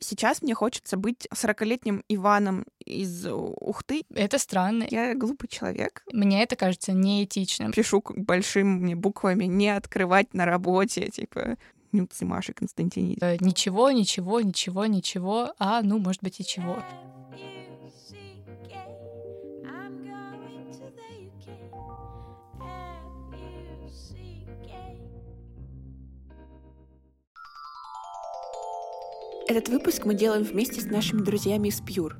[0.00, 4.04] Сейчас мне хочется быть 40-летним Иваном из Ухты.
[4.14, 4.86] Это странно.
[4.90, 6.02] Я глупый человек.
[6.12, 7.72] Мне это кажется неэтичным.
[7.72, 11.56] Пишу большими буквами «не открывать на работе», типа
[11.92, 13.18] Нюцы Маши Константиниди.
[13.22, 16.82] Э, ничего, ничего, ничего, ничего, а ну, может быть, и чего.
[29.48, 32.16] Этот выпуск мы делаем вместе с нашими друзьями из Pure.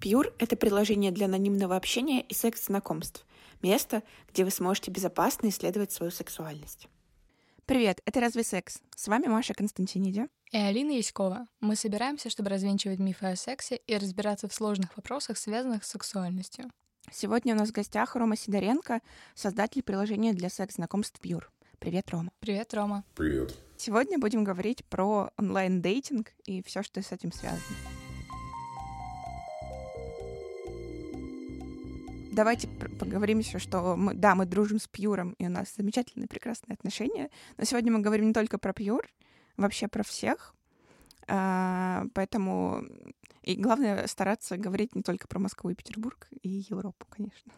[0.00, 3.26] Pure— это приложение для анонимного общения и секс-знакомств.
[3.60, 6.88] Место, где вы сможете безопасно исследовать свою сексуальность.
[7.66, 10.28] Привет, это «Разве секс?» С вами Маша Константиниди.
[10.52, 11.48] И Алина Яськова.
[11.60, 16.70] Мы собираемся, чтобы развенчивать мифы о сексе и разбираться в сложных вопросах, связанных с сексуальностью.
[17.12, 19.02] Сегодня у нас в гостях Рома Сидоренко,
[19.34, 21.44] создатель приложения для секс-знакомств Pure.
[21.80, 22.30] Привет, Рома.
[22.40, 23.04] Привет, Рома.
[23.16, 23.56] Привет.
[23.78, 27.62] Сегодня будем говорить про онлайн-дейтинг и все, что с этим связано.
[32.32, 36.74] Давайте поговорим еще, что мы, да, мы дружим с Пьюром, и у нас замечательные, прекрасные
[36.74, 37.30] отношения.
[37.56, 39.08] Но сегодня мы говорим не только про Пьюр,
[39.56, 40.54] вообще про всех.
[41.28, 42.84] А, поэтому
[43.42, 47.52] и главное стараться говорить не только про Москву и Петербург и Европу, конечно.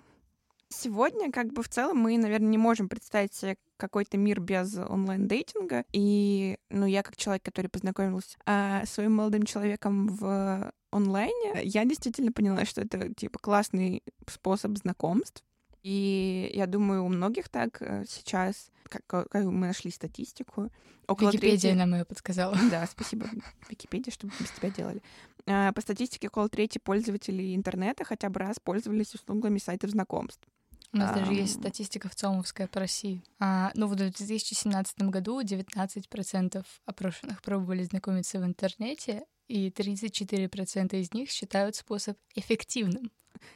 [0.73, 5.85] Сегодня, как бы в целом, мы, наверное, не можем представить себе какой-то мир без онлайн-дейтинга.
[5.93, 11.85] И, ну, я как человек, который познакомился а, с своим молодым человеком в онлайне, я
[11.85, 15.43] действительно поняла, что это, типа, классный способ знакомств.
[15.83, 20.71] И я думаю, у многих так э, сейчас, как, как мы нашли статистику,
[21.09, 21.77] около Википедия трети...
[21.77, 22.57] нам ее подсказала.
[22.71, 23.27] Да, спасибо
[23.69, 25.03] Википедия, что без тебя делали.
[25.47, 30.47] А, по статистике, около трети пользователей интернета хотя бы раз пользовались услугами сайтов знакомств.
[30.93, 31.21] У нас а...
[31.21, 33.23] даже есть статистика в ЦОМовская по России.
[33.39, 41.31] А, ну, в 2017 году 19% опрошенных пробовали знакомиться в интернете, и 34% из них
[41.31, 43.11] считают способ эффективным.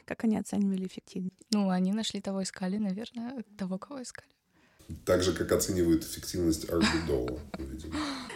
[0.05, 1.43] Как они оценивали эффективность?
[1.51, 4.36] Ну, они нашли того, искали, наверное, того, кого искали.
[5.05, 7.95] Так же, как оценивают эффективность Арбидола, видимо.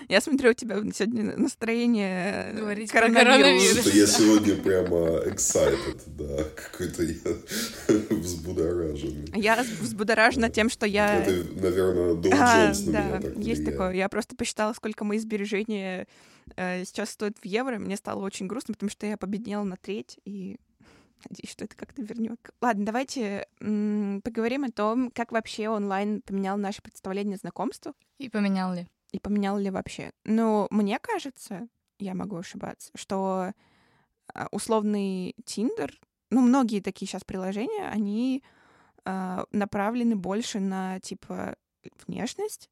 [0.10, 3.80] Я смотрю, у тебя сегодня настроение Говорить коронавирус.
[3.80, 7.16] Что я сегодня прямо excited, да, какой-то я
[8.10, 9.26] взбудоражен.
[9.34, 11.24] Я взбудоражена тем, что я...
[11.24, 11.32] Это,
[11.62, 13.94] наверное, Доу а, Джонс на да, меня так есть такое.
[13.94, 16.08] Я просто посчитала, сколько мои сбережения
[16.58, 17.80] э, сейчас стоят в евро.
[17.80, 20.58] Мне стало очень грустно, потому что я победнела на треть, и
[21.30, 22.40] Надеюсь, что это как-то вернет.
[22.62, 27.96] Ладно, давайте м- поговорим о том, как вообще онлайн поменял наше представление о знакомствах.
[28.18, 28.88] И поменял ли?
[29.12, 30.12] И поменял ли вообще.
[30.24, 31.68] Ну, мне кажется,
[32.00, 33.52] я могу ошибаться, что
[34.34, 36.00] а, условный Тиндер,
[36.30, 38.44] ну, многие такие сейчас приложения, они
[39.04, 41.58] э, направлены больше на, типа,
[42.08, 42.70] внешность.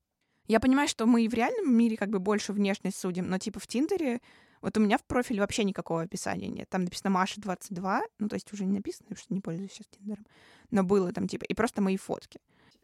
[0.48, 3.59] Я понимаю, что мы и в реальном мире как бы больше внешность судим, но, типа,
[3.59, 4.22] в Тиндере
[4.62, 6.70] вот у меня в профиле вообще никакого описания нет.
[6.70, 9.88] Там написано Маша 22, ну, то есть уже не написано, потому что не пользуюсь сейчас
[9.88, 10.25] Тиндером.
[10.72, 12.40] Но было там, типа, и просто мои фотки.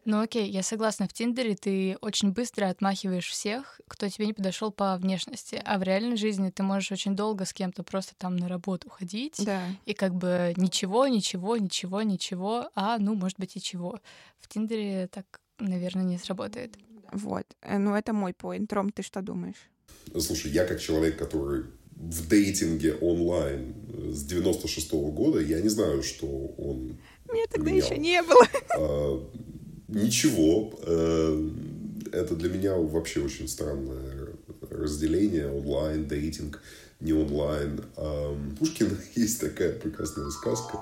[0.06, 4.70] Ну окей, я согласна, в Тиндере ты очень быстро отмахиваешь всех, кто тебе не подошел
[4.70, 8.46] по внешности, а в реальной жизни ты можешь очень долго с кем-то просто там на
[8.46, 9.66] работу ходить, да.
[9.84, 13.98] и как бы ничего, ничего, ничего, ничего, а ну, может быть, и чего.
[14.38, 16.78] В Тиндере так, наверное, не сработает.
[17.10, 18.72] Вот, э, ну это мой поинт.
[18.72, 19.70] Ром, ты что думаешь?
[20.20, 21.64] Слушай, я как человек, который
[21.96, 23.74] в дейтинге онлайн
[24.12, 26.98] с 96 -го года, я не знаю, что он
[27.32, 27.86] Меня тогда менял.
[27.86, 28.46] еще не было.
[28.78, 29.30] А,
[29.88, 30.78] ничего.
[30.82, 31.50] Э,
[32.12, 34.28] это для меня вообще очень странное
[34.70, 36.62] разделение онлайн, дейтинг,
[37.00, 37.80] не онлайн.
[38.58, 40.78] Пушкин есть такая прекрасная сказка.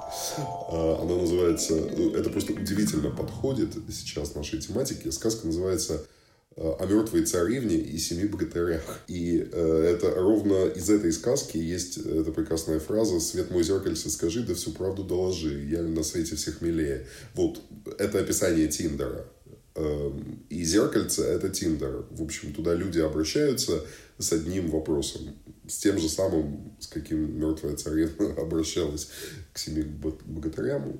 [0.71, 1.75] А, она называется...
[1.75, 5.11] Это просто удивительно подходит сейчас нашей тематике.
[5.13, 6.24] Сказка называется Э,
[6.57, 9.01] о мертвой царевне и семи богатырях.
[9.09, 14.45] И э, это ровно из этой сказки есть эта прекрасная фраза «Свет мой зеркальце, скажи,
[14.45, 17.07] да всю правду доложи, я на свете всех милее».
[17.35, 17.61] Вот,
[17.99, 19.27] это описание Тиндера.
[19.75, 20.13] Э,
[20.49, 22.07] и зеркальце— это Тиндер.
[22.11, 23.85] В общем, туда люди обращаются
[24.19, 25.35] с одним вопросом.
[25.67, 29.09] С тем же самым, с каким мертвая царевна обращалась
[29.53, 30.97] к семи богатырям.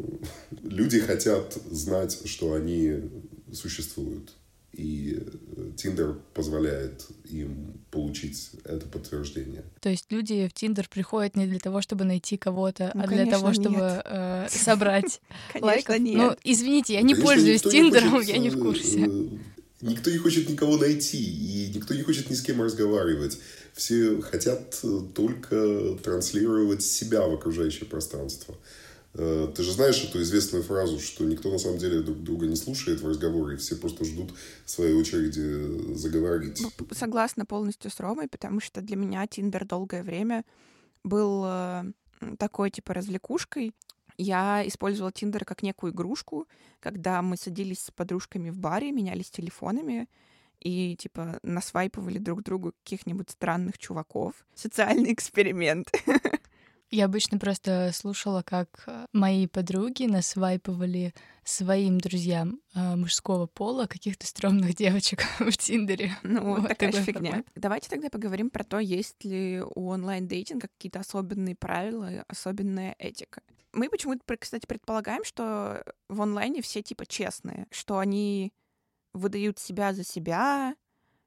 [0.65, 3.09] Люди хотят знать, что они
[3.53, 4.33] существуют
[4.77, 5.23] и
[5.77, 9.65] Тиндер э, позволяет им получить это подтверждение.
[9.81, 13.27] То есть люди в Тиндер приходят не для того, чтобы найти кого-то, ну, а для
[13.27, 15.21] того, чтобы э, собрать
[15.61, 15.99] лайков.
[15.99, 16.17] Нет.
[16.17, 19.07] Ну, извините, я не конечно, пользуюсь Тиндером, я не в курсе.
[19.07, 19.29] Э,
[19.81, 23.39] никто не хочет никого найти, и никто не хочет ни с кем разговаривать.
[23.75, 24.83] Все хотят
[25.15, 28.57] только транслировать себя в окружающее пространство.
[29.15, 32.57] Э, ты же знаешь эту известную фразу, что никто на самом деле друг друга не
[32.57, 34.35] слушает в разговоре, все просто ждут
[34.65, 36.63] своей очереди заговорить.
[36.91, 40.45] Согласна полностью с Ромой, потому что для меня Тиндер долгое время
[41.05, 41.85] был э,
[42.39, 43.73] такой типа развлекушкой.
[44.17, 46.49] Я использовала Тиндер как некую игрушку,
[46.81, 50.09] когда мы садились с подружками в баре, менялись телефонами,
[50.61, 54.47] и, типа, насвайпывали друг другу каких-нибудь странных чуваков.
[54.55, 55.93] Социальный эксперимент.
[56.91, 64.27] Я обычно просто слушала, как э, мои подруги насвайпывали своим друзьям э, мужского пола каких-то
[64.27, 66.17] стрёмных девочек в Тиндере.
[66.23, 67.31] Ну, вот такая фигня.
[67.31, 67.47] Формат.
[67.55, 73.43] Давайте тогда поговорим про то, есть ли у онлайн-дейтинга какие-то особенные правила, особенная этика.
[73.73, 78.53] Мы почему-то, кстати, предполагаем, что в онлайне все типа честные, что они
[79.13, 80.75] выдают себя за себя,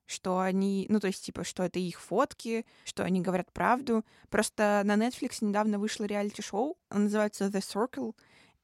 [0.07, 4.03] что они, ну, то есть, типа, что это их фотки, что они говорят правду.
[4.29, 8.15] Просто на Netflix недавно вышло реалити-шоу, он называется The Circle,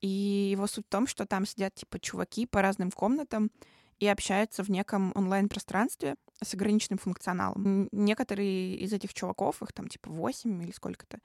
[0.02, 0.08] и
[0.52, 3.52] его суть в том, что там сидят, типа, чуваки по разным комнатам
[4.00, 7.88] и общаются в неком онлайн-пространстве с ограниченным функционалом.
[7.92, 11.20] Некоторые из этих чуваков, их там, типа, 8 или сколько-то,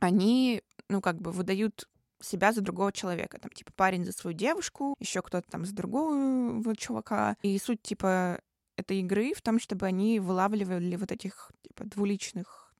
[0.00, 1.88] они, ну, как бы выдают
[2.20, 3.38] себя за другого человека.
[3.38, 7.36] Там, типа, парень за свою девушку, еще кто-то там за другого чувака.
[7.42, 8.40] И суть, типа,
[8.82, 12.72] этой игры в том, чтобы они вылавливали вот этих, типа, двуличных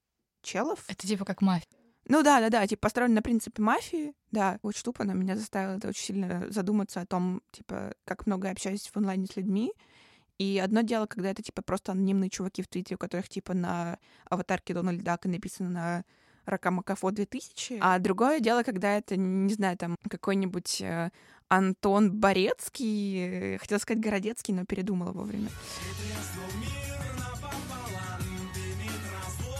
[0.42, 0.84] челов.
[0.88, 1.68] Это типа как мафия.
[2.08, 4.58] Ну да, да, да, типа построен на принципе мафии, да.
[4.62, 8.52] Очень тупо, но меня заставило это очень сильно задуматься о том, типа, как много я
[8.52, 9.72] общаюсь в онлайне с людьми.
[10.38, 13.98] И одно дело, когда это, типа, просто анонимные чуваки в Твиттере, у которых, типа, на
[14.28, 16.04] аватарке Дональда Дака написано на
[16.46, 17.78] Ракамакафо 2000.
[17.80, 21.10] А другое дело, когда это, не знаю, там какой-нибудь э,
[21.48, 25.48] Антон Борецкий, хотел сказать Городецкий, но передумала вовремя.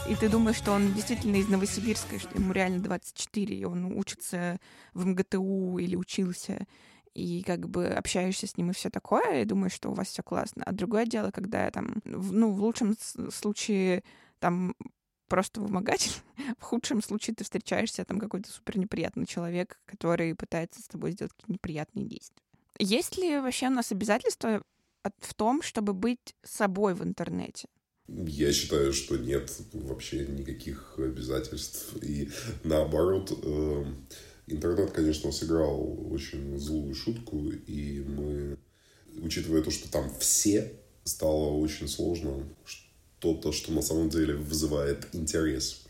[0.09, 4.59] И ты думаешь, что он действительно из Новосибирска, что ему реально 24, и он учится
[4.93, 6.67] в МГТУ или учился,
[7.13, 10.21] и как бы общаешься с ним и все такое, и думаешь, что у вас все
[10.21, 10.63] классно.
[10.65, 12.95] А другое дело, когда там, ну, в лучшем
[13.31, 14.03] случае
[14.39, 14.75] там
[15.33, 16.11] просто вымогатель.
[16.59, 21.33] В худшем случае ты встречаешься, там какой-то супер неприятный человек, который пытается с тобой сделать
[21.33, 22.43] какие-то неприятные действия.
[22.77, 24.61] Есть ли вообще у нас обязательства
[25.21, 27.67] в том, чтобы быть собой в интернете?
[28.07, 31.95] Я считаю, что нет вообще никаких обязательств.
[32.03, 32.29] И
[32.63, 33.85] наоборот, э,
[34.45, 38.59] интернет, конечно, сыграл очень злую шутку, и мы,
[39.19, 42.47] учитывая то, что там все, стало очень сложно
[43.23, 45.85] что-то, что на самом деле вызывает интерес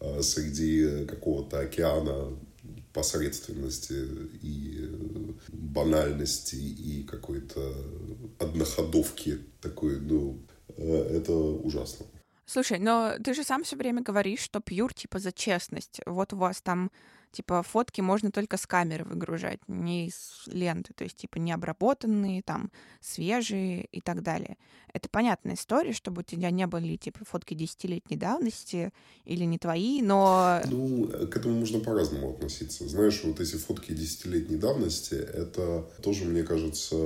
[0.00, 2.36] э, среди какого-то океана
[2.92, 4.04] посредственности
[4.42, 4.90] и
[5.52, 7.72] банальности и какой-то
[8.40, 10.40] одноходовки такой, ну,
[10.76, 12.06] э, это ужасно.
[12.46, 16.00] Слушай, но ты же сам все время говоришь, что пьюр типа за честность.
[16.04, 16.90] Вот у вас там
[17.36, 22.42] типа фотки можно только с камеры выгружать, не из ленты, то есть типа не обработанные,
[22.42, 24.56] там свежие и так далее.
[24.92, 28.92] Это понятная история, чтобы у тебя не были типа фотки десятилетней давности
[29.26, 30.62] или не твои, но...
[30.70, 32.88] Ну, к этому можно по-разному относиться.
[32.88, 36.96] Знаешь, вот эти фотки десятилетней давности, это тоже, мне кажется,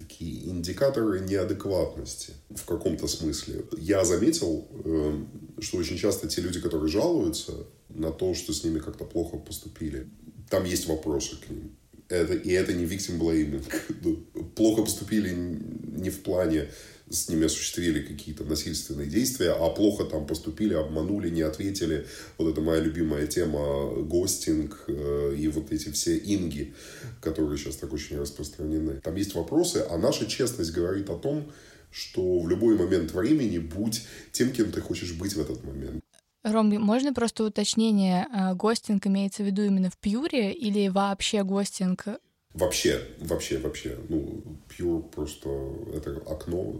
[0.00, 3.64] такие индикаторы неадекватности в каком-то смысле.
[3.78, 5.28] Я заметил, эм,
[5.60, 7.66] что очень часто те люди, которые жалуются,
[7.98, 10.08] на то, что с ними как-то плохо поступили.
[10.50, 11.76] Там есть вопросы к ним.
[12.08, 13.64] Это, и это не victim blaming.
[14.02, 14.16] Ну,
[14.54, 16.68] плохо поступили не в плане
[17.10, 22.06] с ними осуществили какие-то насильственные действия, а плохо там поступили, обманули, не ответили.
[22.36, 26.74] Вот это моя любимая тема гостинг э, и вот эти все инги,
[27.20, 29.00] которые сейчас так очень распространены.
[29.02, 31.50] Там есть вопросы, а наша честность говорит о том,
[31.90, 34.02] что в любой момент времени будь
[34.32, 36.04] тем, кем ты хочешь быть в этот момент.
[36.44, 42.06] Ром, можно просто уточнение, а, гостинг имеется в виду именно в Пьюре или вообще гостинг?
[42.54, 43.98] Вообще, вообще, вообще.
[44.08, 45.48] Ну, Пьюр просто
[45.94, 46.74] это окно,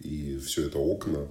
[0.00, 1.28] и все это окна,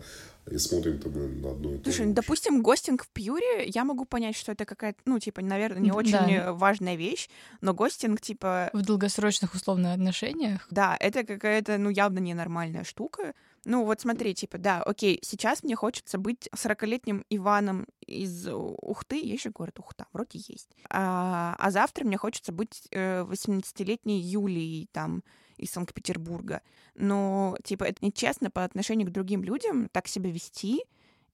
[0.49, 4.05] и смотрим-то мы на одно и то Слушай, ну, допустим, гостинг в Пьюре, я могу
[4.05, 6.53] понять, что это какая-то, ну, типа, наверное, не очень да.
[6.53, 7.29] важная вещь,
[7.61, 8.69] но гостинг, типа...
[8.73, 10.67] В долгосрочных, условно, отношениях?
[10.69, 13.33] Да, это какая-то, ну, явно ненормальная штука.
[13.65, 19.43] Ну, вот смотри, типа, да, окей, сейчас мне хочется быть 40-летним Иваном из Ухты, есть
[19.43, 20.75] же город Ухта, вроде есть.
[20.89, 25.23] А, а завтра мне хочется быть 18-летней э, Юлией, там,
[25.57, 26.61] из Санкт-Петербурга.
[26.95, 30.83] Но, типа, это нечестно по отношению к другим людям так себя вести,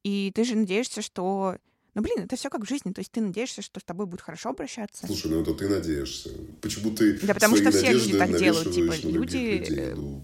[0.03, 1.57] и ты же надеешься, что
[1.95, 2.91] ну, блин, это все как в жизни.
[2.91, 5.07] То есть ты надеешься, что с тобой будут хорошо обращаться.
[5.07, 6.29] Слушай, ну это ты надеешься.
[6.61, 8.73] Почему ты Да потому что все люди так делают.
[8.73, 10.23] Типа, люди э, ну,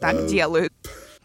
[0.00, 0.28] так а...
[0.28, 0.74] делают.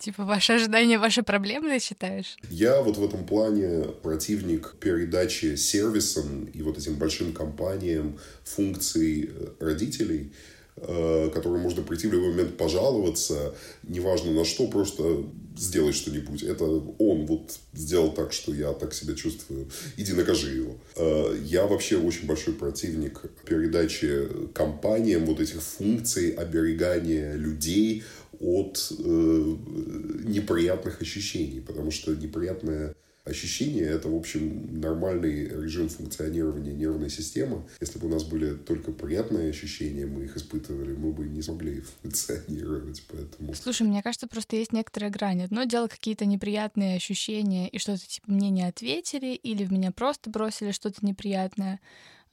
[0.02, 2.36] Типа ваши ожидания, ваши проблемы, ты считаешь?
[2.50, 9.48] Я вот в этом плане противник передачи сервисам и вот этим большим компаниям функций э,
[9.60, 10.34] родителей,
[10.78, 13.54] э, которым можно прийти в любой момент пожаловаться,
[13.84, 15.24] неважно на что, просто
[15.56, 16.42] сделай что-нибудь.
[16.42, 19.70] Это он вот сделал так, что я так себя чувствую.
[19.98, 20.78] Иди накажи его.
[20.96, 28.04] Э, я вообще очень большой противник передачи компаниям вот этих функций оберегания людей
[28.42, 29.04] от э,
[30.26, 37.64] неприятных ощущений, потому что неприятное ощущение— это, в общем, нормальный режим функционирования нервной системы.
[37.80, 41.82] Если бы у нас были только приятные ощущения, мы их испытывали, мы бы не смогли
[42.02, 43.54] функционировать, поэтому...
[43.54, 45.44] Слушай, мне кажется, просто есть некоторая грань.
[45.44, 50.30] Одно дело какие-то неприятные ощущения, и что-то типа мне не ответили, или в меня просто
[50.30, 51.80] бросили что-то неприятное.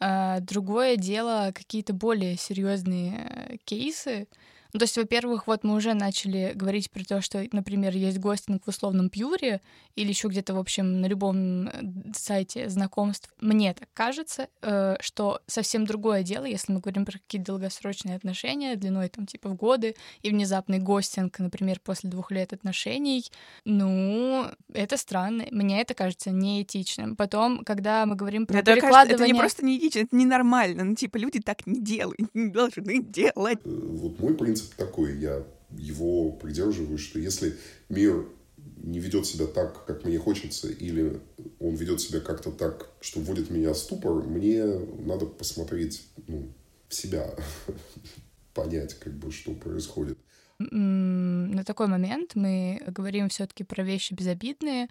[0.01, 4.29] А другое дело какие-то более серьезные э, кейсы,
[4.73, 8.65] ну, то есть, во-первых, вот мы уже начали говорить про то, что, например, есть гостинг
[8.65, 9.63] в условном пьюре
[9.97, 11.71] или еще где-то, в общем, на любом э,
[12.15, 13.31] сайте знакомств.
[13.41, 18.77] Мне так кажется, э, что совсем другое дело, если мы говорим про какие-то долгосрочные отношения
[18.77, 23.25] длиной там типа в годы и внезапный гостинг, например, после двух лет отношений.
[23.65, 24.45] Ну,
[24.75, 25.47] это странно.
[25.51, 27.17] Мне это кажется неэтичным.
[27.17, 29.17] Потом, когда мы говорим про это перекладывание...
[29.17, 30.85] Кажется, это не просто неэтично, это ненормально.
[30.85, 33.61] Ну, типа, люди так не делают, не должны делать.
[33.65, 37.57] Э, вот мой принцип принцип такой, я его придерживаюсь, что если
[37.89, 41.21] мир не ведет себя так, как мне хочется, или
[41.61, 46.49] он ведет себя как-то так, что вводит меня в ступор, мне надо посмотреть ну,
[46.89, 47.35] в себя,
[48.55, 50.19] понять, как бы, что происходит.
[50.59, 54.89] На такой момент мы говорим все-таки про вещи безобидные.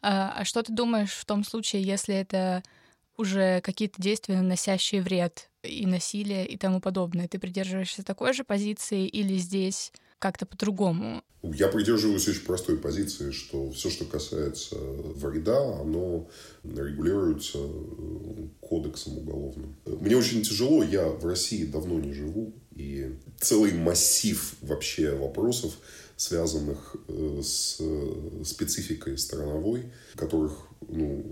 [0.00, 2.62] А, а что ты думаешь в том случае, если это
[3.22, 7.28] уже какие-то действия, наносящие вред и насилие и тому подобное.
[7.28, 11.22] Ты придерживаешься такой же позиции или здесь как-то по-другому?
[11.42, 16.28] Я придерживаюсь очень простой позиции, что все, что касается вреда, оно
[16.62, 19.74] регулируется э, кодексом уголовным.
[19.84, 25.72] Мне очень тяжело, я в России давно не живу, и целый массив вообще вопросов,
[26.16, 27.82] связанных э, с
[28.44, 30.52] спецификой страновой, которых
[30.88, 31.24] ну,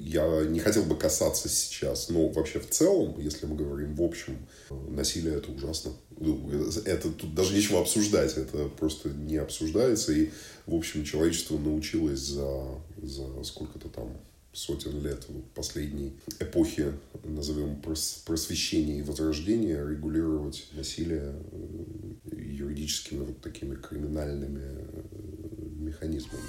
[0.00, 4.38] я не хотел бы касаться сейчас, но вообще в целом, если мы говорим в общем,
[4.70, 5.92] насилие это ужасно.
[6.18, 6.50] Ну,
[6.84, 10.12] это тут даже нечего обсуждать, это просто не обсуждается.
[10.12, 10.30] И,
[10.66, 12.64] в общем, человечество научилось за,
[13.02, 14.16] за сколько-то там
[14.52, 16.92] сотен лет последней эпохи,
[17.24, 17.80] назовем
[18.24, 25.02] просвещения и возрождения, регулировать насилие э, юридическими вот такими криминальными э,
[25.78, 26.42] механизмами.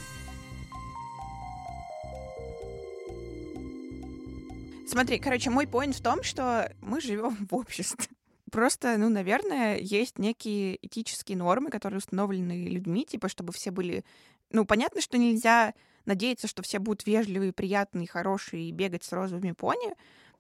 [4.90, 8.08] Смотри, короче, мой поинт в том, что мы живем в обществе.
[8.52, 14.04] Просто, ну, наверное, есть некие этические нормы, которые установлены людьми, типа, чтобы все были...
[14.50, 19.52] Ну, понятно, что нельзя надеяться, что все будут вежливые, приятные, хорошие и бегать с розовыми
[19.52, 19.94] пони.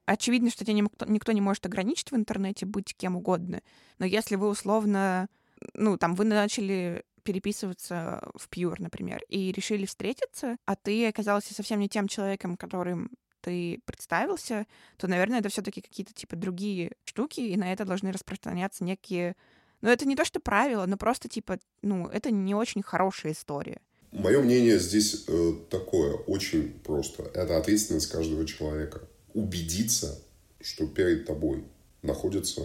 [0.05, 3.61] Очевидно, что тебя никто, не может ограничить в интернете быть кем угодно.
[3.99, 5.29] Но если вы условно...
[5.75, 11.79] Ну, там, вы начали переписываться в Пьюр, например, и решили встретиться, а ты оказался совсем
[11.79, 13.11] не тем человеком, которым
[13.41, 14.65] ты представился,
[14.97, 19.35] то, наверное, это все-таки какие-то типа другие штуки, и на это должны распространяться некие.
[19.81, 23.79] Ну, это не то, что правила, но просто типа, ну, это не очень хорошая история.
[24.11, 27.23] Мое мнение здесь э, такое, очень просто.
[27.33, 29.01] Это ответственность каждого человека.
[29.33, 30.19] Убедиться,
[30.59, 31.63] что перед тобой
[32.01, 32.63] находится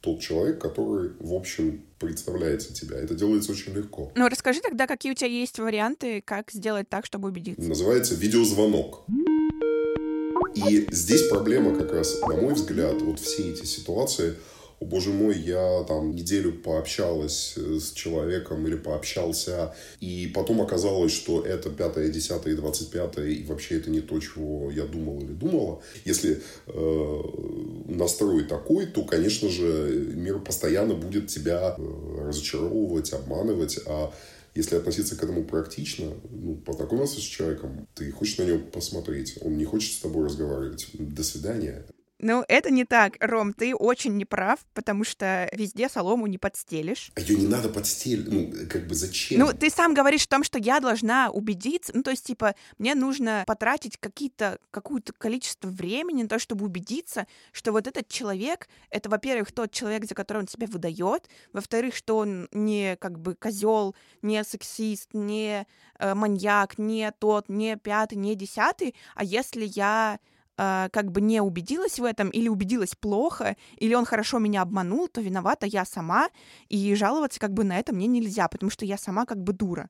[0.00, 2.96] тот человек, который, в общем, представляется тебя.
[2.96, 4.12] Это делается очень легко.
[4.14, 7.68] Ну, расскажи тогда, какие у тебя есть варианты, как сделать так, чтобы убедиться.
[7.68, 9.04] Называется видеозвонок.
[10.56, 14.34] И здесь проблема как раз, на мой взгляд, вот все эти ситуации,
[14.78, 21.12] о боже мой, я там неделю пообщалась э, с человеком или пообщался, и потом оказалось,
[21.12, 25.32] что это пятое, десятое двадцать пятое, и вообще это не то, чего я думал или
[25.32, 25.80] думала.
[26.04, 27.22] Если э,
[27.86, 34.12] настрой такой, то, конечно же, мир постоянно будет тебя э, разочаровывать, обманывать, а
[34.56, 39.56] если относиться к этому практично, ну, познакомился с человеком, ты хочешь на него посмотреть, он
[39.56, 40.88] не хочет с тобой разговаривать.
[40.94, 41.86] До свидания.
[42.18, 47.10] Ну, это не так, Ром, ты очень неправ, потому что везде солому не подстелишь.
[47.14, 49.40] А ее не надо подстелить, ну, как бы зачем?
[49.40, 52.94] Ну, ты сам говоришь о том, что я должна убедиться, ну, то есть, типа, мне
[52.94, 59.10] нужно потратить какие-то, какое-то количество времени на то, чтобы убедиться, что вот этот человек, это,
[59.10, 63.94] во-первых, тот человек, за которого он себя выдает, во-вторых, что он не, как бы, козел,
[64.22, 65.66] не сексист, не
[65.98, 70.18] э, маньяк, не тот, не пятый, не десятый, а если я
[70.56, 75.08] э, как бы не убедилась в этом, или убедилась плохо, или он хорошо меня обманул,
[75.08, 76.28] то виновата я сама,
[76.68, 79.88] и жаловаться как бы на это мне нельзя, потому что я сама как бы дура.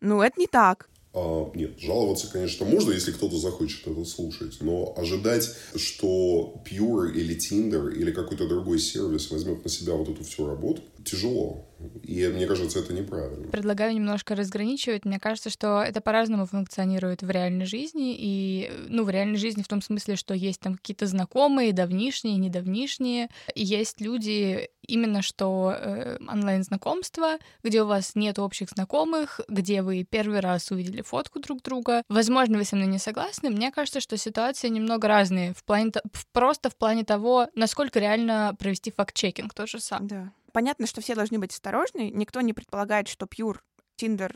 [0.00, 0.88] Ну, это не так.
[1.12, 7.36] А, нет, жаловаться, конечно, можно, если кто-то захочет это слушать, но ожидать, что Pure или
[7.36, 11.66] Tinder или какой-то другой сервис возьмет на себя вот эту всю работу, тяжело.
[12.02, 13.48] И мне кажется, это неправильно.
[13.48, 15.04] Предлагаю немножко разграничивать.
[15.04, 18.14] Мне кажется, что это по-разному функционирует в реальной жизни.
[18.18, 23.28] И, ну, в реальной жизни в том смысле, что есть там какие-то знакомые, давнишние, недавнишние.
[23.54, 30.04] И есть люди именно что э, онлайн-знакомства, где у вас нет общих знакомых, где вы
[30.04, 32.02] первый раз увидели фотку друг друга.
[32.08, 33.50] Возможно, вы со мной не согласны.
[33.50, 35.54] Мне кажется, что ситуации немного разные.
[35.54, 35.92] В плане,
[36.32, 40.06] просто в плане того, насколько реально провести факт-чекинг, тот же сам.
[40.06, 40.32] Да.
[40.52, 42.10] Понятно, что все должны быть осторожны.
[42.10, 43.58] Никто не предполагает, что Pure
[44.00, 44.34] Tinder,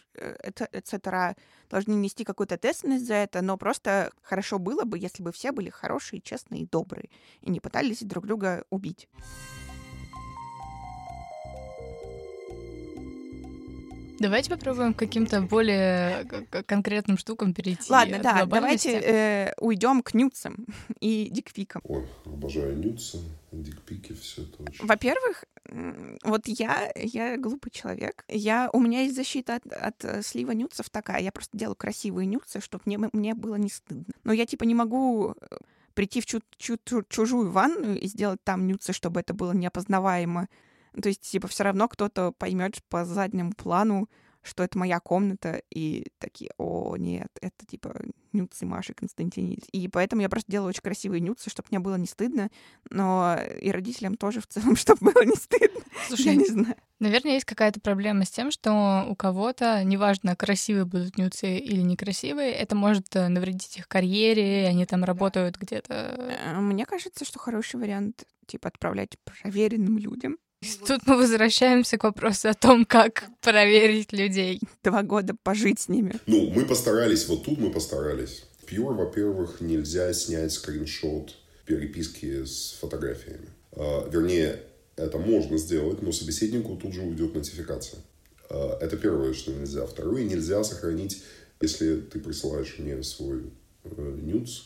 [0.72, 1.36] etc.,
[1.70, 5.70] должны нести какую-то ответственность за это, но просто хорошо было бы, если бы все были
[5.70, 7.08] хорошие, честные и добрые,
[7.40, 9.08] и не пытались друг друга убить.
[14.24, 16.24] Давайте попробуем к каким-то более
[16.66, 17.92] конкретным штукам перейти.
[17.92, 20.64] Ладно, да, давайте э, уйдем к нюцам
[21.00, 21.82] и дикпикам.
[21.84, 23.18] Ой, обожаю нюцы,
[23.52, 24.86] дикпики, все это очень.
[24.86, 25.44] Во-первых,
[26.24, 28.24] вот я, я глупый человек.
[28.28, 31.20] Я, у меня есть защита от, от э, слива нюцев такая.
[31.20, 34.14] Я просто делаю красивые нюцы, чтобы мне, мне было не стыдно.
[34.24, 35.56] Но я, типа, не могу э,
[35.92, 36.78] прийти в чу чу
[37.10, 40.48] чужую ванную и сделать там нюцы, чтобы это было неопознаваемо
[41.00, 44.08] то есть, типа, все равно кто-то поймет по заднему плану,
[44.44, 47.94] что это моя комната, и такие, о, нет, это типа
[48.32, 49.64] нюцы Маши Константинидис.
[49.72, 52.50] И поэтому я просто делаю очень красивые нюцы, чтобы мне было не стыдно,
[52.90, 55.80] но и родителям тоже в целом, чтобы было не стыдно.
[56.08, 56.76] Слушай, я не знаю.
[57.00, 62.52] Наверное, есть какая-то проблема с тем, что у кого-то, неважно, красивые будут нюцы или некрасивые,
[62.52, 65.94] это может э, навредить их карьере, они там работают где-то.
[65.94, 70.36] Э, мне кажется, что хороший вариант, типа, отправлять проверенным людям,
[70.86, 74.60] Тут мы возвращаемся к вопросу о том, как проверить людей.
[74.82, 76.14] Два года пожить с ними.
[76.26, 78.44] Ну, мы постарались, вот тут мы постарались.
[78.66, 81.34] Pure, во-первых, нельзя снять скриншот
[81.66, 83.48] переписки с фотографиями.
[83.72, 84.60] А, вернее,
[84.96, 88.00] это можно сделать, но собеседнику тут же уйдет нотификация.
[88.50, 89.86] А, это первое, что нельзя.
[89.86, 91.22] Второе, нельзя сохранить,
[91.60, 93.50] если ты присылаешь мне свой
[93.84, 94.62] э, нюц,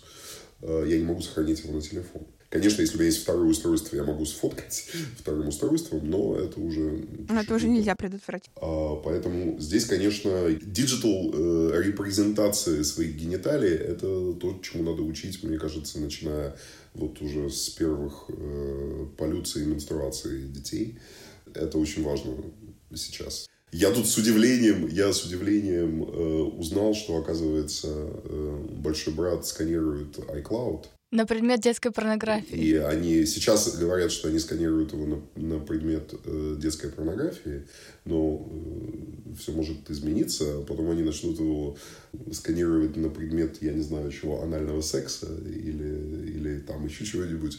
[0.63, 2.27] э, я не могу сохранить его на телефон.
[2.51, 4.87] Конечно, если у меня есть второе устройство, я могу сфоткать
[5.19, 7.07] вторым устройством, но это уже...
[7.29, 8.51] Но это уже нельзя предотвратить.
[8.57, 15.59] А, поэтому здесь, конечно, digital э, репрезентация своих гениталий— это то, чему надо учить, мне
[15.59, 16.57] кажется, начиная
[16.95, 20.99] вот уже с первых э, полюций и менструации детей.
[21.55, 22.35] Это очень важно
[22.95, 23.47] сейчас.
[23.73, 30.19] Я тут с удивлением, я с удивлением э, узнал, что, оказывается, э, большой брат сканирует
[30.19, 30.87] iCloud.
[31.11, 32.55] На предмет детской порнографии.
[32.55, 37.67] И они сейчас говорят, что они сканируют его на, на предмет э, детской порнографии,
[38.05, 40.61] но э, все может измениться.
[40.69, 41.79] Потом они начнут его
[42.31, 47.59] сканировать на предмет, я не знаю чего, анального секса или, или там еще чего-нибудь,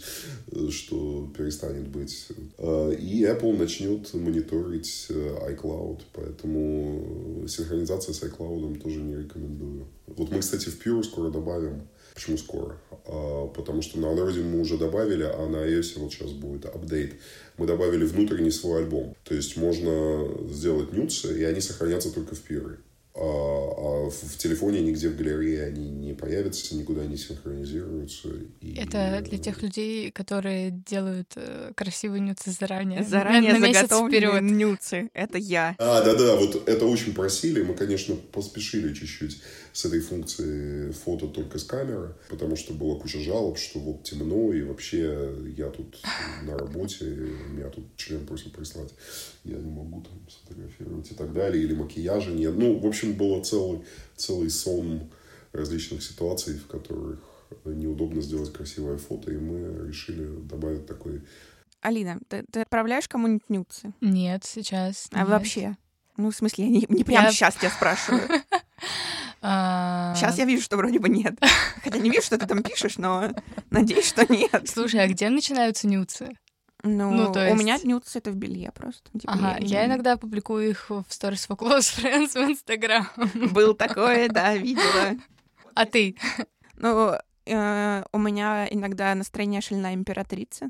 [0.52, 2.28] э, что перестанет быть.
[2.60, 9.88] Э, и Apple начнет мониторить э, iCloud, поэтому синхронизация с iCloud тоже не рекомендую.
[10.06, 11.88] Вот мы, кстати, в Pure скоро добавим
[12.20, 12.78] Почему скоро?
[13.12, 17.16] А, потому что на Android мы уже добавили, а на iOS вот сейчас будет апдейт.
[17.58, 19.16] Мы добавили внутренний свой альбом.
[19.24, 22.76] То есть можно сделать нюцы, и они сохранятся только в первой.
[23.16, 28.30] А, а в телефоне нигде в галерее они не появятся, никуда не синхронизируются.
[28.62, 28.76] И...
[28.76, 33.04] Это для тех людей, которые делают э, красивые нюцы заранее.
[33.04, 35.10] Заранее на, на заготовленные нюцы.
[35.14, 35.76] Это я.
[35.80, 37.64] А, да-да, вот это очень просили.
[37.64, 39.42] Мы, конечно, поспешили чуть-чуть
[39.74, 44.54] с этой функцией фото только с камеры, потому что была куча жалоб, что вот темно,
[44.54, 46.02] и вообще я тут
[46.44, 48.94] на работе, меня тут член просит прислать,
[49.44, 52.56] я не могу там сфотографировать и так далее, или макияжа нет.
[52.56, 53.82] Ну, в общем, было целый,
[54.16, 55.10] целый сон
[55.52, 57.20] различных ситуаций, в которых
[57.66, 61.22] неудобно сделать красивое фото, и мы решили добавить такой...
[61.82, 63.94] Алина, ты, ты отправляешь кому-нибудь нюцы?
[64.02, 65.08] Нет, сейчас.
[65.12, 65.30] А нет.
[65.30, 65.78] вообще?
[66.18, 67.32] Ну, в смысле, я не, не прямо я...
[67.32, 68.28] сейчас тебя спрашиваю.
[69.42, 71.38] Сейчас я вижу, что вроде бы нет.
[71.84, 73.30] Хотя не вижу, что ты там пишешь, но
[73.70, 74.68] надеюсь, что нет.
[74.68, 76.38] Слушай, а где начинаются нюцы?
[76.84, 77.56] Ну, ну то есть...
[77.56, 79.12] у меня нюцы это в белье просто.
[79.18, 83.08] Типа, ага, я, я иногда публикую их в Stories for Close Friends в Instagram.
[83.54, 85.18] Был такое, да, видела.
[85.74, 86.16] А ты?
[86.78, 87.14] Ну,
[87.46, 90.70] э, у меня иногда настроение шальная императрица.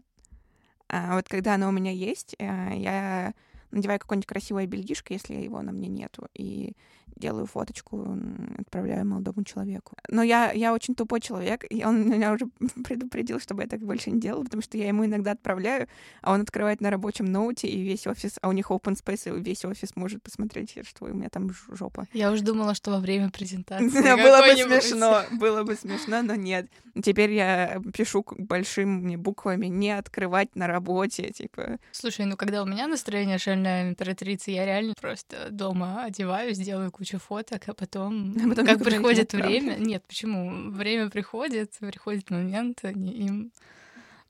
[0.87, 3.33] А вот когда она у меня есть, э, я
[3.71, 6.73] надеваю какое-нибудь красивое бельишко, если его на мне нету, и
[7.15, 8.17] делаю фоточку,
[8.57, 9.95] отправляю молодому человеку.
[10.07, 12.47] Но я, я очень тупой человек, и он меня уже
[12.83, 15.87] предупредил, чтобы я так больше не делала, потому что я ему иногда отправляю,
[16.21, 19.41] а он открывает на рабочем ноуте, и весь офис, а у них open space, и
[19.41, 22.07] весь офис может посмотреть, что у меня там жопа.
[22.13, 23.89] Я уже думала, что во время презентации.
[24.19, 26.67] Было бы смешно, было бы смешно, но нет.
[27.01, 31.79] Теперь я пишу большими буквами «не открывать на работе», типа.
[31.91, 37.19] Слушай, ну когда у меня настроение шальная императрица, я реально просто дома одеваюсь, делаю кучу
[37.19, 39.75] фоток, а потом, а потом как приходит время...
[39.75, 40.71] Нет, почему?
[40.71, 43.51] Время приходит, приходит момент, они им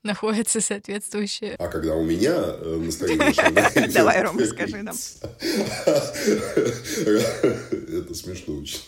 [0.02, 1.54] находятся соответствующие.
[1.56, 4.96] А когда у меня э, настроение Давай, Рома, скажи нам.
[7.90, 8.80] Это смешно очень.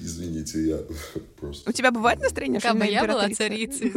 [0.00, 0.80] Извините, я
[1.36, 1.68] просто...
[1.68, 3.92] У тебя бывает настроение Как бы я была царицей,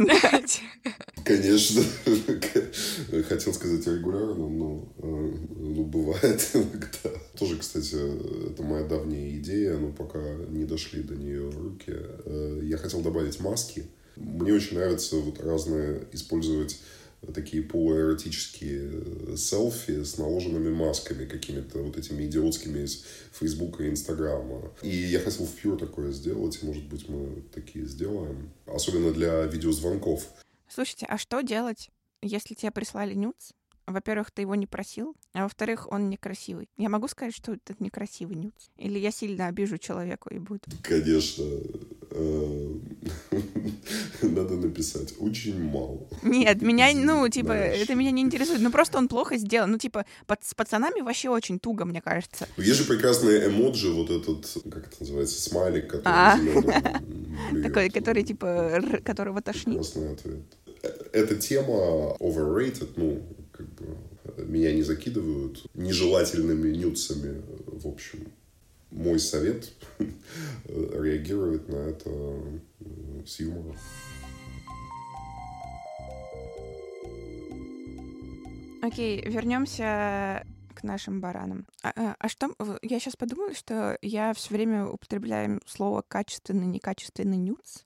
[1.24, 1.82] Конечно.
[3.28, 5.06] Хотел сказать регулярно, но э,
[5.56, 7.10] ну, бывает иногда.
[7.38, 11.92] Тоже, кстати, это моя давняя идея, но пока не дошли до нее руки.
[11.94, 16.78] Э, я хотел добавить маски мне очень нравится вот разные использовать
[17.34, 23.04] такие полуэротические э, селфи с наложенными масками какими-то вот этими идиотскими из
[23.38, 24.72] Фейсбука и Инстаграма.
[24.82, 28.50] И я хотел в Pure такое сделать, и, может быть, мы такие сделаем.
[28.66, 30.26] Особенно для видеозвонков.
[30.68, 31.90] Слушайте, а что делать,
[32.22, 33.52] если тебе прислали нюц,
[33.86, 36.68] во-первых, ты его не просил, а во-вторых, он некрасивый.
[36.76, 38.70] Я могу сказать, что это некрасивый нюц?
[38.78, 40.64] Или я сильно обижу человеку и будет?
[40.82, 41.44] Конечно.
[42.14, 42.74] Э,
[44.22, 46.06] надо написать очень мало.
[46.22, 48.60] Нет, меня, ну, типа, это меня не интересует.
[48.60, 49.70] Ну, просто он плохо сделан.
[49.70, 50.04] Ну, типа,
[50.40, 52.48] с пацанами вообще очень туго, мне кажется.
[52.56, 56.38] Ну, есть же прекрасные эмоджи, вот этот, как это называется, смайлик, который а.
[57.62, 59.78] Такой, который, типа, которого тошнит.
[59.78, 60.42] Прекрасный ответ.
[60.82, 63.22] Э, эта тема overrated, ну,
[63.52, 63.96] как бы
[64.36, 68.32] меня не закидывают нежелательными нюцами, в общем.
[68.92, 69.72] Мой совет
[70.66, 72.10] реагировать на это
[73.26, 73.76] с юмором.
[78.82, 81.66] Окей, вернемся к нашим баранам.
[81.82, 82.54] А, а, а что?
[82.82, 87.84] Я сейчас подумала, что я все время употребляю слово качественный, некачественный нюц.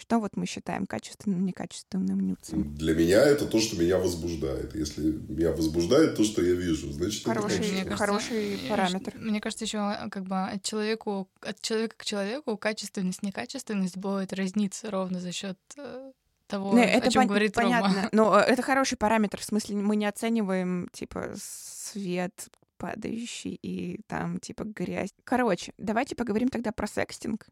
[0.00, 2.74] Что вот мы считаем качественным, некачественным нюцем?
[2.74, 4.74] Для меня это то, что меня возбуждает.
[4.74, 9.12] Если меня возбуждает то, что я вижу, значит хороший, это кажется, хороший параметр.
[9.18, 14.90] Мне кажется, еще как бы от человеку, от человека к человеку качественность, некачественность будет разниться
[14.90, 16.12] ровно за счет э,
[16.46, 18.08] того, Не, это о чем пон- говорит понятно, Рома.
[18.12, 19.38] Но э, это хороший параметр.
[19.38, 25.10] В смысле, мы не оцениваем типа свет падающий и там типа грязь.
[25.24, 27.46] Короче, давайте поговорим тогда про секстинг.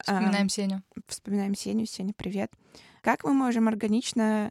[0.00, 0.82] Вспоминаем а, Сеню.
[1.06, 1.86] Вспоминаем Сеню.
[1.86, 2.52] Сеня, привет.
[3.02, 4.50] Как мы можем органично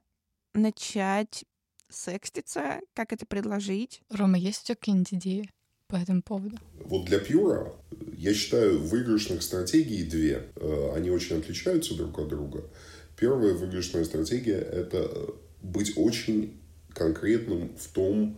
[0.54, 1.46] начать
[1.90, 2.80] секститься?
[2.94, 4.02] Как это предложить?
[4.10, 5.50] Рома, есть у тебя какие-нибудь идеи
[5.88, 6.58] по этому поводу?
[6.86, 7.74] Вот для Пьюра,
[8.18, 10.50] я считаю, выигрышных стратегий две.
[10.56, 12.64] Э, они очень отличаются друг от друга.
[13.18, 16.62] Первая выигрышная стратегия— это быть очень
[16.94, 18.38] конкретным в том,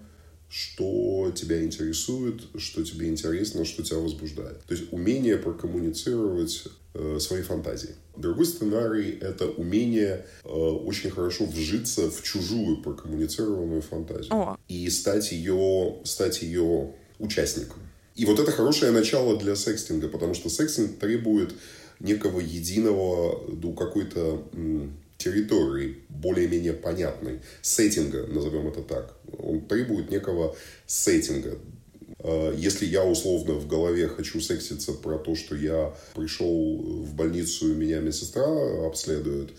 [0.49, 4.61] что тебя интересует, что тебе интересно, что тебя возбуждает.
[4.63, 6.63] То есть умение прокоммуницировать
[6.95, 7.95] э, свои фантазии.
[8.17, 14.33] Другой сценарий— это умение э, очень хорошо вжиться в чужую прокоммуницированную фантазию.
[14.33, 14.57] О.
[14.67, 17.77] И стать ее, стать ее участником.
[18.15, 21.53] И вот это хорошее начало для секстинга, потому что секстинг требует
[21.99, 24.43] некого единого, ну, какой-то
[25.19, 29.15] территории, более-менее понятной, сеттинга, назовем это так.
[29.37, 30.55] Он требует некого
[30.87, 31.59] сеттинга.
[32.19, 37.67] А, если я условно в голове хочу секситься про то, что я пришел в больницу,
[37.67, 38.45] меня медсестра
[38.87, 39.51] обследует,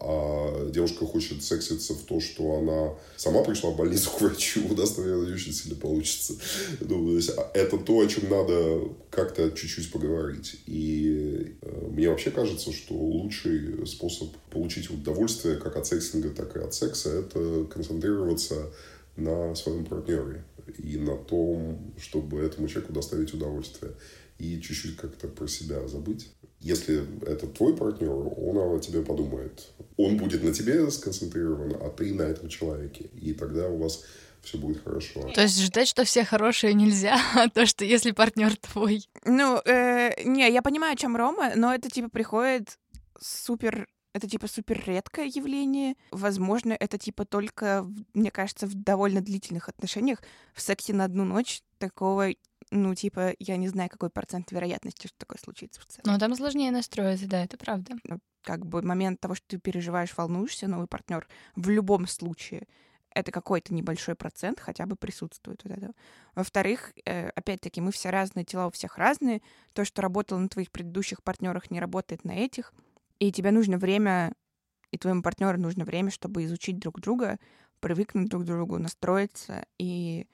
[0.00, 4.74] а девушка хочет секситься в то, что она сама пришла в больницу к врачу, у
[4.74, 6.34] нас, наверное, не очень сильно получится.
[6.80, 10.60] Ну, то есть, а, это то, о чем надо как-то чуть-чуть поговорить.
[10.66, 16.60] И э, мне вообще кажется, что лучший способ получить удовольствие как от сексинга, так и
[16.60, 18.70] от секса, это концентрироваться
[19.16, 20.44] на своем партнере
[20.78, 23.92] и на том, чтобы этому человеку доставить удовольствие.
[24.38, 26.28] И чуть-чуть как-то про себя забыть.
[26.66, 29.68] Если это твой партнер, он о тебе подумает.
[29.96, 33.08] Он будет на тебе сконцентрирован, а ты на этом человеке.
[33.14, 34.04] И тогда у вас
[34.42, 35.30] все будет хорошо.
[35.32, 39.04] То есть ждать, что все хорошие нельзя, а то, что если партнер твой.
[39.24, 42.78] Ну, э, не, я понимаю, о чем Рома, но это типа приходит
[43.20, 45.94] супер это типа супер редкое явление.
[46.10, 50.22] Возможно, это типа только, мне кажется, в довольно длительных отношениях.
[50.54, 52.30] В сексе на одну ночь такого
[52.70, 56.12] ну, типа, я не знаю, какой процент вероятности, что такое случится в целом.
[56.12, 57.94] Но там сложнее настроиться, да, это правда.
[58.04, 62.66] Ну, как бы момент того, что ты переживаешь, волнуешься, новый партнер в любом случае
[63.16, 65.94] это какой-то небольшой процент хотя бы присутствует вот этого.
[66.34, 69.40] Во-вторых, э, опять-таки, мы все разные, тела у всех разные.
[69.72, 72.74] То, что работало на твоих предыдущих партнерах, не работает на этих.
[73.18, 74.34] И тебе нужно время,
[74.90, 77.38] и твоему партнеру нужно время, чтобы изучить друг друга,
[77.80, 79.64] привыкнуть друг к другу, настроиться.
[79.78, 80.26] И,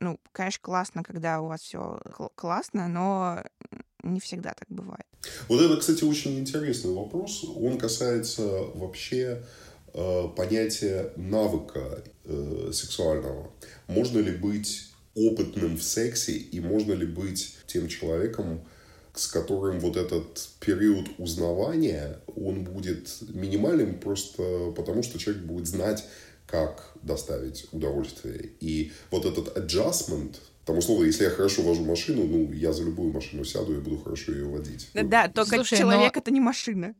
[0.00, 2.00] ну, конечно, классно, когда у вас все
[2.34, 3.42] классно, но
[4.02, 5.06] не всегда так бывает.
[5.48, 7.44] Вот это, кстати, очень интересный вопрос.
[7.44, 8.42] Он касается
[8.74, 9.42] вообще
[9.92, 13.50] э, понятия навыка э, сексуального.
[13.86, 18.64] Можно ли быть опытным в сексе и можно ли быть тем человеком,
[19.14, 26.04] с которым вот этот период узнавания, он будет минимальным просто потому, что человек будет знать,
[26.48, 28.50] как доставить удовольствие.
[28.60, 33.12] И вот этот adjustment, там, условно, если я хорошо вожу машину, ну, я за любую
[33.12, 34.88] машину сяду и буду хорошо ее водить.
[34.94, 36.20] Да, да только Слушай, человек но...
[36.20, 36.94] это не машина.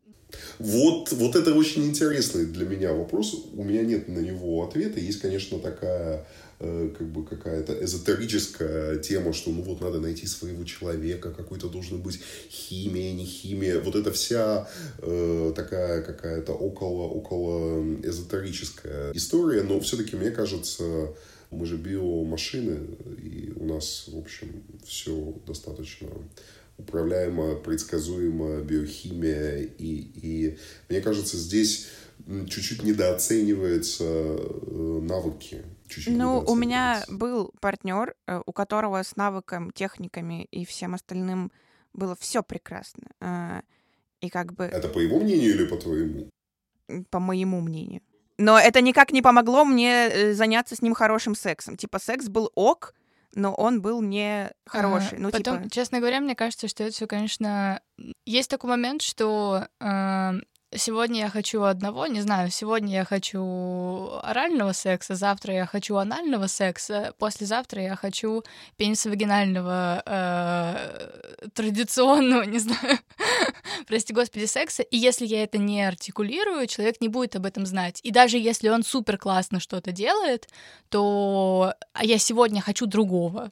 [0.58, 3.46] Вот, вот это очень интересный для меня вопрос.
[3.54, 5.00] У меня нет на него ответа.
[5.00, 6.26] Есть, конечно, такая
[6.58, 12.20] как бы какая-то эзотерическая тема, что ну вот надо найти своего человека, какой-то должен быть
[12.50, 13.80] химия, не химия.
[13.80, 14.68] Вот это вся
[14.98, 19.62] э, такая какая-то около, около эзотерическая история.
[19.62, 21.14] Но все-таки, мне кажется,
[21.50, 26.08] мы же биомашины, и у нас, в общем, все достаточно
[26.76, 29.58] управляемая, предсказуемая биохимия.
[29.78, 31.86] И, и мне кажется, здесь
[32.26, 35.64] чуть-чуть недооцениваются э, навыки.
[35.88, 41.51] Чуть-чуть ну, у меня был партнер, э, у которого с навыком, техниками и всем остальным
[41.92, 43.05] было все прекрасно.
[43.20, 43.62] Э,
[44.20, 44.64] и как бы...
[44.64, 46.31] Это по его мнению или по твоему?
[47.11, 48.03] По моему мнению.
[48.38, 51.77] Но это никак не помогло мне заняться с ним хорошим сексом.
[51.77, 52.94] Типа, секс был ок,
[53.35, 55.18] но он был не хороший.
[55.18, 55.70] А, ну, потом, типа...
[55.70, 57.81] честно говоря, мне кажется, что это все, конечно,
[58.27, 60.33] есть такой момент, что э,
[60.74, 66.46] сегодня я хочу одного, не знаю, сегодня я хочу орального секса, завтра я хочу анального
[66.46, 68.44] секса, послезавтра я хочу
[68.76, 72.98] пенисовагинального э, традиционного, не знаю,
[73.87, 74.83] прости господи, секса.
[74.83, 78.00] И если я это не артикулирую, человек не будет об этом знать.
[78.02, 80.48] И даже если он супер классно что-то делает,
[80.88, 83.50] то а я сегодня хочу другого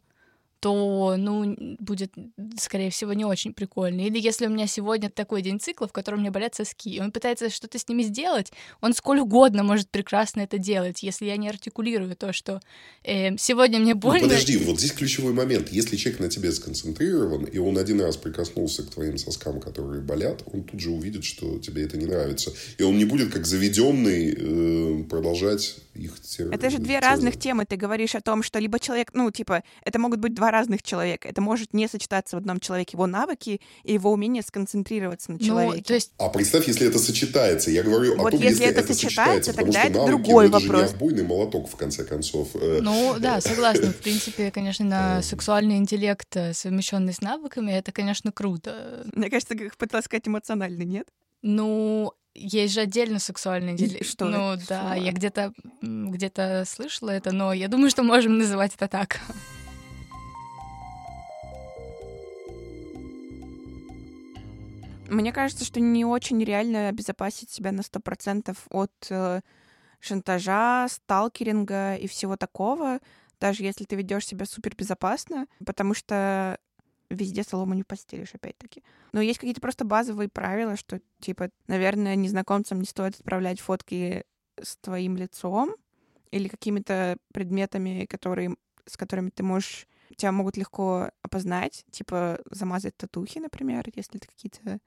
[0.61, 2.13] то, ну, будет,
[2.59, 4.01] скорее всего, не очень прикольно.
[4.01, 7.13] Или если у меня сегодня такой день цикла, в котором меня болят соски, и он
[7.13, 11.49] пытается что-то с ними сделать, он сколь угодно может прекрасно это делать, если я не
[11.49, 12.61] артикулирую то, что
[13.05, 14.23] э, сегодня мне ну, больно.
[14.23, 15.69] Ну, подожди, вот здесь ключевой момент.
[15.71, 20.43] Если человек на тебе сконцентрирован, и он один раз прикоснулся к твоим соскам, которые болят,
[20.53, 22.53] он тут же увидит, что тебе это не нравится.
[22.79, 26.53] И он не будет как заведенный э, продолжать их тер...
[26.53, 27.03] Это же две тер...
[27.03, 27.65] разных темы.
[27.67, 31.29] Ты говоришь о том, что либо человек, ну, типа, это могут быть два разных человека.
[31.29, 35.77] Это может не сочетаться в одном человеке его навыки и его умение сконцентрироваться на человеке.
[35.79, 36.13] Ну, то есть...
[36.19, 37.71] А представь, если это сочетается.
[37.71, 40.11] Я говорю вот о том, если, если это, это сочетается, потому тогда что это навыки,
[40.11, 40.91] другой ну, это вопрос.
[40.91, 42.49] Же не молоток, в конце концов.
[42.55, 42.81] Э.
[42.83, 43.87] Ну, да, согласна.
[43.93, 49.07] В принципе, конечно, на сексуальный интеллект, э, совмещенный с навыками, это, конечно, круто.
[49.13, 51.09] Мне кажется, как пыталась сказать эмоциональный, нет?
[51.43, 54.07] Ну, есть же отдельно сексуальный интеллект.
[54.07, 54.27] Что?
[54.27, 59.21] Ну да, я где-то где-то слышала это, но я думаю, что можем называть это так.
[65.09, 69.41] Мне кажется, что не очень реально обезопасить себя на сто процентов от э,
[70.01, 73.01] шантажа, сталкеринга и всего такого,
[73.41, 76.59] даже если ты ведешь себя супер безопасно, потому что
[77.11, 78.83] везде солому не постелишь, опять-таки.
[79.13, 84.25] Но есть какие-то просто базовые правила, что, типа, наверное, незнакомцам не стоит отправлять фотки
[84.61, 85.77] с твоим лицом
[86.31, 93.39] или какими-то предметами, которые, с которыми ты можешь тебя могут легко опознать, типа замазать татухи,
[93.39, 94.79] например, если это какие-то...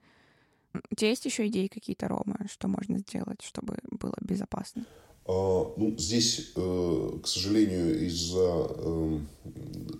[0.90, 4.86] У тебя есть еще идеи какие-то, Рома, что можно сделать, чтобы было безопасно?
[5.26, 9.28] А, ну, здесь, э, к сожалению, из-за эм,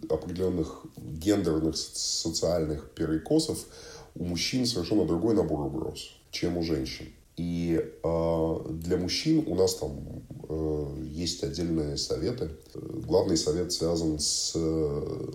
[0.09, 3.67] определенных гендерных социальных перекосов
[4.15, 7.07] у мужчин совершенно другой набор угроз, чем у женщин.
[7.41, 12.51] И э, для мужчин у нас там э, есть отдельные советы.
[12.75, 14.55] Главный совет связан с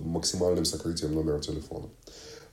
[0.02, 1.90] максимальным сокрытием номера телефона.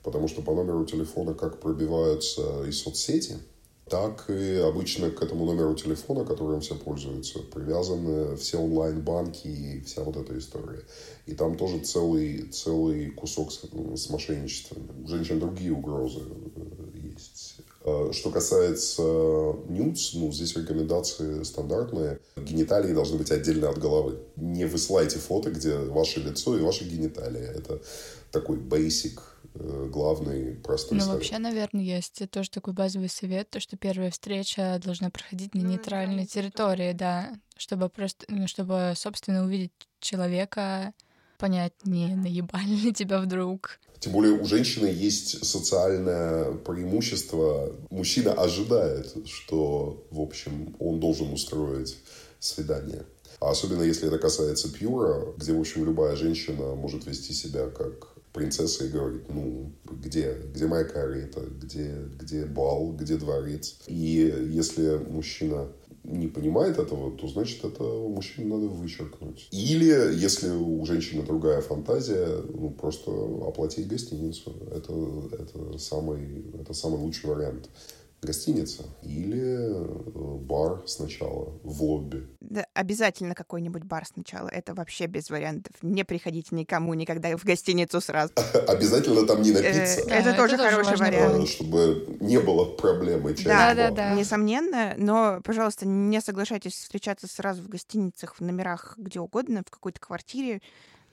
[0.02, 3.36] Потому что по номеру телефона как пробиваются и соцсети–
[3.92, 10.02] так и обычно к этому номеру телефона, которым все пользуются, привязаны все онлайн-банки и вся
[10.02, 10.80] вот эта история.
[11.26, 13.60] И там тоже целый, целый кусок с,
[13.96, 14.88] с мошенничеством.
[15.04, 17.56] У женщин другие угрозы э, есть.
[17.84, 19.02] А что касается
[19.68, 22.20] нюц, ну, здесь рекомендации стандартные.
[22.36, 24.18] Гениталии должны быть отдельно от головы.
[24.36, 27.42] Не высылайте фото, где ваше лицо и ваши гениталии.
[27.42, 27.80] Это
[28.30, 29.18] такой basic
[29.54, 31.16] э, главный простой Ну, совет.
[31.16, 35.72] вообще, наверное, есть тоже такой базовый совет, то, что первая встреча должна проходить на нейтральной
[36.22, 40.92] нейтральной территории, да, чтобы просто, ну, чтобы, собственно, увидеть человека,
[41.42, 43.80] понять, не наебали ли тебя вдруг.
[43.98, 47.72] Тем более у женщины есть социальное преимущество.
[47.90, 51.98] Мужчина ожидает, что, в общем, он должен устроить
[52.40, 53.02] свидание.
[53.40, 58.08] А особенно если это касается пьюра, где, в общем, любая женщина может вести себя как
[58.32, 63.76] принцесса и говорит, ну, где, где моя карета, где, где бал, где дворец.
[63.86, 65.68] И если мужчина
[66.04, 69.48] не понимает этого, то значит это мужчину надо вычеркнуть.
[69.52, 73.10] Или, если у женщины другая фантазия, ну, просто
[73.46, 74.52] оплатить гостиницу.
[74.70, 74.92] Это,
[75.32, 77.68] это, самый, это самый лучший вариант.
[78.24, 82.28] Гостиница или э, бар сначала в лобби.
[82.40, 84.48] Да, обязательно какой-нибудь бар сначала.
[84.48, 85.74] Это вообще без вариантов.
[85.82, 88.32] Не приходите никому никогда в гостиницу сразу.
[88.68, 91.48] Обязательно там не Э, напиться, Это тоже хороший вариант.
[91.48, 93.34] чтобы не было проблемы.
[93.44, 94.14] Да, да, да.
[94.14, 99.98] Несомненно, но, пожалуйста, не соглашайтесь встречаться сразу в гостиницах, в номерах, где угодно, в какой-то
[99.98, 100.60] квартире.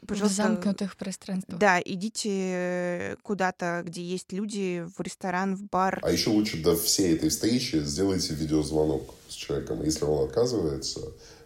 [0.02, 1.60] В Пожалуйста, замкнутых пространствах.
[1.60, 6.00] да, идите э, куда-то, где есть люди, в ресторан, в бар.
[6.04, 9.84] А еще лучше до всей этой встречи сделайте видеозвонок с человеком.
[9.84, 11.02] Если он отказывается,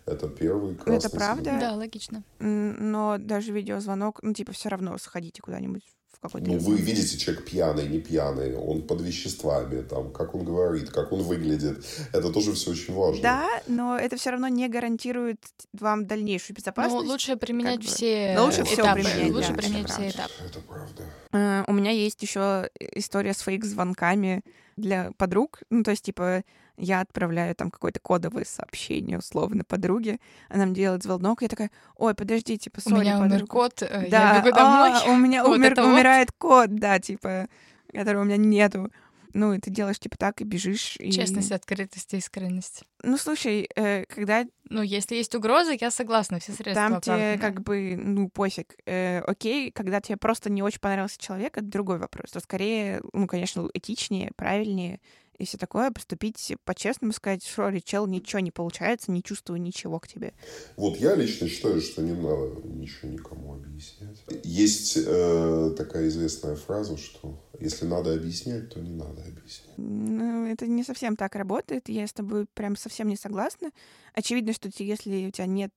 [0.06, 1.44] это первый красный Ну, это правда.
[1.46, 1.60] сигнал.
[1.60, 2.24] Да, логично.
[2.40, 6.48] Но даже видеозвонок, ну, типа, все равно сходите куда-нибудь в какой-то...
[6.50, 11.12] Ну, вы видите, человек пьяный, не пьяный, он под веществами, там, как он говорит, как
[11.12, 11.86] он выглядит.
[12.12, 13.22] Это тоже все очень важно.
[13.22, 15.40] Да, но это все равно не гарантирует
[15.74, 17.08] вам дальнейшую Ну, безопасность.
[17.08, 17.86] лучше применять бы.
[17.86, 19.02] все Но лучше этапы.
[19.04, 20.34] применять, лучше да, применять все этапы.
[20.46, 21.04] Это правда.
[21.34, 24.42] Э, У меня есть еще история с фейк-звонками
[24.78, 25.62] для подруг.
[25.70, 26.44] Ну, то есть, типа,
[26.78, 30.20] я отправляю там какое-то кодовое сообщение, условно, подруге.
[30.50, 33.52] Она мне делает звонок, я такая, ой, подожди, типа, У сори, меня умер подруга».
[33.52, 34.92] кот, э, Да, я бегу домой.
[34.94, 35.94] «А, у меня Вот умер- это вот.
[35.94, 37.48] умирает кот, да, типа,
[37.94, 38.92] которого у меня нету.
[39.36, 40.96] Ну, и ты делаешь, типа, так, и бежишь.
[41.00, 41.12] И...
[41.12, 42.84] Честность, открытость искренность.
[43.02, 47.40] Ну, слушай, э, когда Ну, если есть угроза, я согласна, все средства там тебе оправданы.
[47.40, 48.76] как бы, ну, пофиг.
[48.86, 52.30] Э, окей, когда тебе просто не очень понравился человек, это другой вопрос.
[52.30, 55.00] То скорее, ну, конечно, этичнее, правильнее
[55.44, 60.08] и все такое, поступить по-честному, сказать, что, чел, ничего не получается, не чувствую ничего к
[60.08, 60.34] тебе.
[60.78, 64.24] Вот я лично считаю, что не надо ничего никому объяснять.
[64.44, 69.78] Есть э, такая известная фраза, что если надо объяснять, то не надо объяснять.
[69.78, 73.72] Ну, это не совсем так работает, я с тобой прям совсем не согласна.
[74.14, 75.74] Очевидно, что если у тебя нет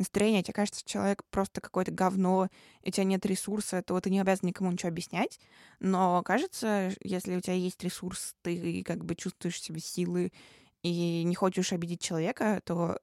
[0.00, 2.48] э, настроения, тебе кажется, человек просто какое-то говно,
[2.82, 5.38] и у тебя нет ресурса, то ты не обязан никому ничего объяснять.
[5.78, 10.32] Но кажется, если у тебя есть ресурс, ты как бы чувствуешь себе силы
[10.82, 13.00] и не хочешь обидеть человека, то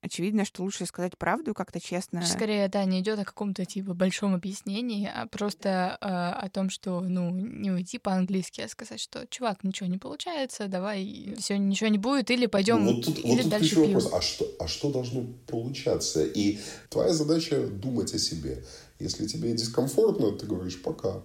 [0.00, 2.24] очевидно, что лучше сказать правду как-то честно.
[2.24, 7.00] Скорее, да, не идет о каком-то типа большом объяснении, а просто э, о том, что,
[7.00, 11.98] ну, не уйти по-английски, а сказать, что, чувак, ничего не получается, давай, все, ничего не
[11.98, 13.84] будет, или пойдем, Ну, вот тут, или вот тут дальше пиво.
[13.86, 14.12] вопрос.
[14.12, 16.24] А что, а что должно получаться?
[16.24, 18.64] И твоя задача думать о себе.
[18.98, 21.22] Если тебе дискомфортно, ты говоришь пока.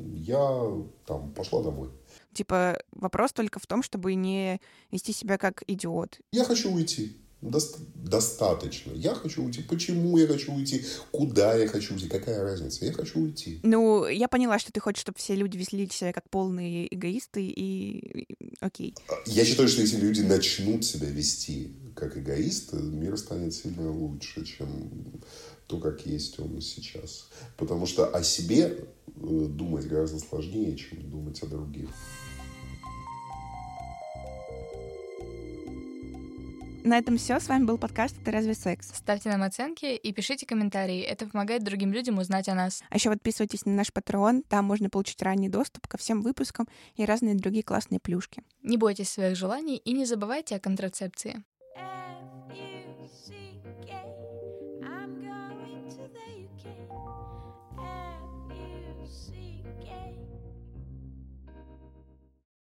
[0.00, 0.62] Я
[1.06, 1.90] там пошла домой.
[2.32, 6.20] Типа вопрос только в том, чтобы не вести себя как идиот.
[6.32, 7.16] Я хочу уйти.
[7.40, 8.92] Дост- достаточно.
[8.92, 9.62] Я хочу уйти.
[9.62, 10.84] Почему я хочу уйти?
[11.12, 12.08] Куда я хочу уйти?
[12.08, 12.84] Какая разница?
[12.84, 13.60] Я хочу уйти.
[13.62, 18.26] Ну, я поняла, что ты хочешь, чтобы все люди вели себя как полные эгоисты, и
[18.60, 18.94] окей.
[19.26, 25.20] Я считаю, что если люди начнут себя вести как эгоисты, мир станет сильно лучше, чем
[25.68, 27.28] то, как есть он сейчас.
[27.56, 31.90] Потому что о себе э, думать гораздо сложнее, чем думать о других.
[36.88, 37.38] На этом все.
[37.38, 38.88] С вами был подкаст «Это разве секс?».
[38.94, 41.02] Ставьте нам оценки и пишите комментарии.
[41.02, 42.82] Это помогает другим людям узнать о нас.
[42.88, 44.42] А еще подписывайтесь на наш Patreon.
[44.48, 48.42] Там можно получить ранний доступ ко всем выпускам и разные другие классные плюшки.
[48.62, 51.44] Не бойтесь своих желаний и не забывайте о контрацепции.